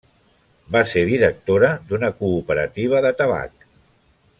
Va 0.75 0.81
ser 0.91 1.03
directora 1.11 1.71
d'una 1.91 2.11
cooperativa 2.23 3.07
de 3.09 3.17
tabac. 3.23 3.71